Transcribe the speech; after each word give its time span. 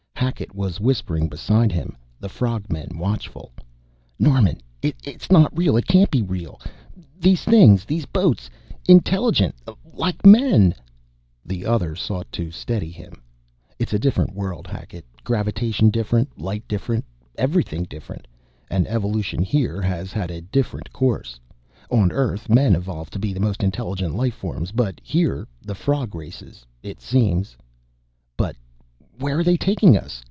Hackett 0.21 0.53
was 0.53 0.79
whispering 0.79 1.27
beside 1.29 1.71
him, 1.71 1.97
the 2.19 2.29
frog 2.29 2.65
men 2.71 2.97
watchful. 2.99 3.51
"Norman, 4.19 4.61
it's 4.81 5.31
not 5.31 5.55
real 5.57 5.75
it 5.75 5.87
can't 5.87 6.11
be 6.11 6.21
real! 6.21 6.61
These 7.19 7.43
things 7.43 7.85
these 7.85 8.05
boats 8.05 8.47
intelligent 8.87 9.55
like 9.95 10.23
men" 10.25 10.75
The 11.45 11.65
other 11.65 11.95
sought 11.95 12.31
to 12.33 12.49
steady 12.51 12.91
him. 12.91 13.21
"It's 13.79 13.93
a 13.93 13.99
different 13.99 14.33
world, 14.35 14.67
Hackett. 14.67 15.05
Gravitation 15.23 15.89
different, 15.89 16.39
light 16.39 16.67
different, 16.67 17.03
everything 17.35 17.83
different, 17.85 18.27
and 18.69 18.87
evolution 18.87 19.41
here 19.41 19.81
has 19.81 20.13
had 20.13 20.29
a 20.31 20.41
different 20.41 20.93
course. 20.93 21.39
On 21.89 22.11
Earth 22.11 22.47
men 22.47 22.75
evolved 22.75 23.11
to 23.13 23.19
be 23.19 23.33
the 23.33 23.39
most 23.39 23.63
intelligent 23.63 24.13
life 24.15 24.35
forms, 24.35 24.71
but 24.71 25.01
here 25.03 25.47
the 25.63 25.75
frog 25.75 26.13
races, 26.13 26.63
it 26.83 27.01
seems." 27.01 27.57
"But 28.37 28.55
where 29.19 29.37
are 29.39 29.43
they 29.43 29.57
taking 29.57 29.95
us? 29.95 30.19